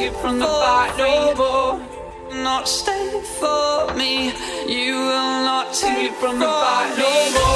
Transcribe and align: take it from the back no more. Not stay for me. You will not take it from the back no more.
take 0.00 0.12
it 0.12 0.16
from 0.16 0.38
the 0.38 0.46
back 0.46 0.96
no 0.96 1.34
more. 1.34 2.42
Not 2.42 2.66
stay 2.68 3.20
for 3.38 3.94
me. 3.94 4.32
You 4.66 4.94
will 4.94 5.44
not 5.44 5.74
take 5.74 6.10
it 6.10 6.14
from 6.14 6.38
the 6.38 6.46
back 6.46 6.96
no 6.98 7.30
more. 7.32 7.49